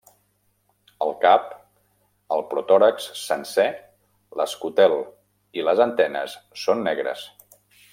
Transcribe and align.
El 1.05 1.11
cap, 1.25 1.51
el 2.37 2.41
protòrax 2.55 3.07
sencer, 3.25 3.67
l'escutel 4.41 4.99
i 5.61 5.71
les 5.71 5.87
antenes 5.91 6.39
són 6.67 6.87
negres. 6.93 7.29